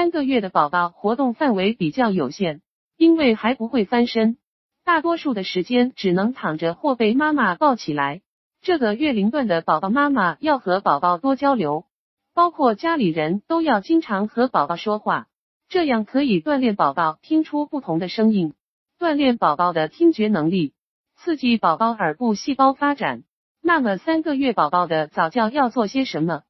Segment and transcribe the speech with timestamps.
[0.00, 2.62] 三个月的宝宝活动范围比较有限，
[2.96, 4.38] 因为还不会翻身，
[4.82, 8.22] 大多数的时间只能躺着或被妈妈抱起来。
[8.62, 11.84] 这个月龄段的宝宝妈妈要和宝宝多交流，
[12.32, 15.26] 包括家里人都要经常和宝宝说话，
[15.68, 18.54] 这样可以锻炼宝宝听出不同的声音，
[18.98, 20.72] 锻炼宝宝的听觉能力，
[21.18, 23.24] 刺激宝宝耳部细胞发展。
[23.60, 26.44] 那么三个月宝宝的早教要做些什么？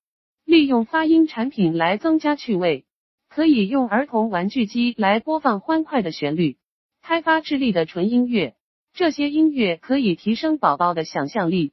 [0.45, 2.85] 利用发音产品来增加趣味，
[3.31, 6.59] 可以用儿童玩具机来播放欢快的旋律，
[7.01, 8.55] 开发智力的纯音乐。
[8.93, 11.73] 这些音乐可以提升宝宝的想象力。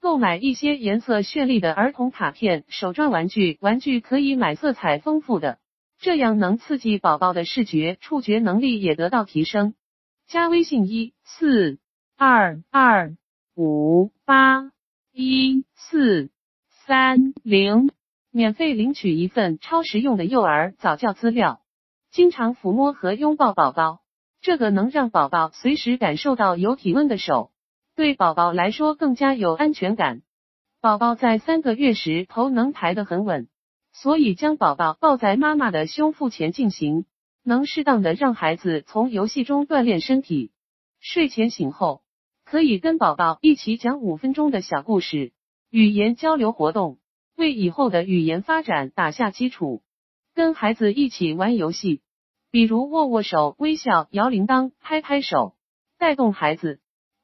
[0.00, 5.58] 购买一些颜色绚丽的儿童卡片、手抓玩具，玩具可以买色彩丰富的，
[5.98, 9.74] 这样能刺激宝宝的视觉、触觉能力也得到提升。
[10.28, 11.78] 加微信一四
[12.16, 13.16] 二二
[13.56, 14.70] 五八
[15.12, 16.30] 一四
[16.86, 17.90] 三零，
[18.34, 21.60] 免费领取一份超实用的幼儿早教资料。
[22.10, 24.00] 经常抚摸和拥抱宝宝，
[24.40, 27.52] 这个能让宝宝随时感受到有体温的手。
[27.94, 30.22] 对宝宝来说更加有安全感。
[30.80, 33.48] 宝宝在三个月时头能抬得很稳，
[33.92, 37.04] 所以将宝宝抱在妈妈的胸腹前进行，
[37.44, 40.52] 能适当的让孩子从游戏中锻炼身体。
[41.00, 42.00] 睡前醒后，
[42.46, 45.32] 可以跟宝宝一起讲五分钟的小故事，
[45.68, 46.98] 语言交流活动，
[47.42, 49.82] 为以后的语言发展打下基础。
[50.32, 52.00] 跟孩子一起玩游戏，
[52.52, 55.56] 比如握握手、微笑、摇铃铛、拍拍手，
[55.98, 56.78] 带动孩子。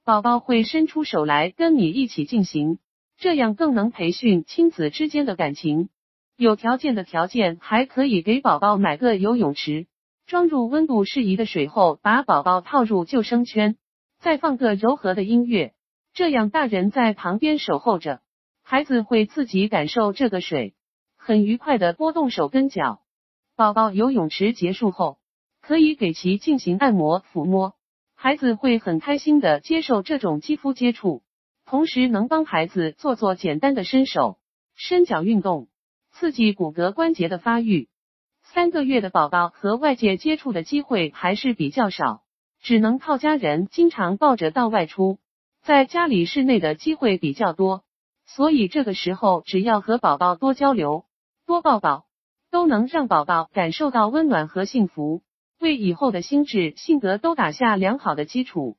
[0.05, 2.81] 宝宝会伸出手来跟你一起进行，
[3.17, 5.89] 这样更能培训亲子之间的感情。
[6.37, 9.87] 有条件的条件还可以给宝宝买个游泳池，
[10.27, 13.77] 装入温度适宜的水后，把宝宝套入救生圈，
[14.19, 15.75] 再放个柔和的音乐，
[16.13, 18.21] 这样大人在旁边守候着，
[18.71, 20.75] 孩子会自己感受这个水，
[21.17, 23.01] 很愉快的拨动手跟脚。
[23.57, 25.17] 宝宝游泳池结束后，
[25.63, 27.73] 可以给其进行按摩抚摸。
[28.15, 31.23] 孩子会很开心的接受这种肌肤接触，
[31.65, 34.39] 同时能帮孩子做做简单的伸手、
[34.75, 35.69] 伸脚运动，
[36.13, 37.89] 刺激骨骼关节的发育。
[38.43, 42.21] 三个月的宝宝和外界接触的机会还是比较少，
[42.61, 45.19] 只能靠家人经常抱着到外出，
[45.63, 47.83] 在家里室内的机会比较多，
[48.29, 51.07] 所以这个时候只要和宝宝多交流、
[51.47, 52.05] 多抱抱，
[52.51, 55.23] 都能让宝宝感受到温暖和幸福。
[55.59, 58.77] 为以后的心智、性格都打下良好的基础。